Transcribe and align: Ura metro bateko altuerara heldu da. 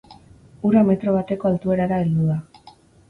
Ura 0.69 0.81
metro 0.87 1.13
bateko 1.17 1.49
altuerara 1.51 2.01
heldu 2.05 2.27
da. 2.31 2.43